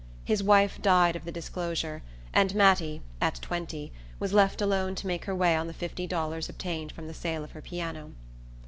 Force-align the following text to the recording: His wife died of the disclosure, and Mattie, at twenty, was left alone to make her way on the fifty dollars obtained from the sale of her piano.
His 0.25 0.41
wife 0.41 0.81
died 0.81 1.15
of 1.15 1.25
the 1.25 1.31
disclosure, 1.31 2.01
and 2.33 2.55
Mattie, 2.55 3.03
at 3.21 3.35
twenty, 3.35 3.91
was 4.19 4.33
left 4.33 4.59
alone 4.59 4.95
to 4.95 5.05
make 5.05 5.25
her 5.25 5.35
way 5.35 5.55
on 5.55 5.67
the 5.67 5.75
fifty 5.75 6.07
dollars 6.07 6.49
obtained 6.49 6.91
from 6.91 7.05
the 7.05 7.13
sale 7.13 7.43
of 7.43 7.51
her 7.51 7.61
piano. 7.61 8.11